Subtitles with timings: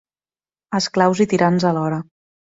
[0.77, 2.01] Esclaus i tirans alhora.